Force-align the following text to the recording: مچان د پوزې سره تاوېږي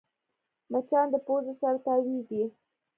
مچان 0.71 1.05
د 1.13 1.15
پوزې 1.25 1.53
سره 1.61 1.77
تاوېږي 1.85 2.43